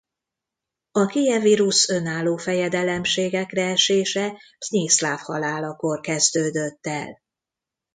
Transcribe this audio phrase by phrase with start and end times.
[0.91, 7.21] A Kijevi Rusz önálló fejedelemségekre esése Msztyiszláv halálakor kezdődött el.